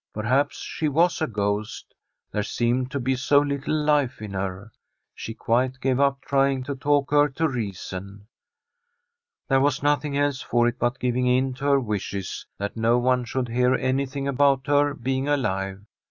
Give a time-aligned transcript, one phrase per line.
[0.15, 1.93] Perhaps she was a ghost;
[2.31, 4.71] there seemed to be so little life in her.
[5.13, 8.25] She quite gave up trying to talk her to reason.
[9.47, 13.25] There was nothing else for it but giving in to her wishes that no one
[13.25, 15.85] should hear anything about her being alive.